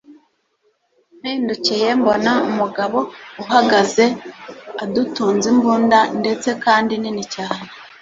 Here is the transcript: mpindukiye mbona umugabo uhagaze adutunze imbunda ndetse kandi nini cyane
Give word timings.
mpindukiye 1.19 1.87
mbona 1.99 2.31
umugabo 2.49 2.97
uhagaze 3.41 4.05
adutunze 4.83 5.45
imbunda 5.53 5.99
ndetse 6.19 6.49
kandi 6.63 6.93
nini 7.01 7.23
cyane 7.35 7.67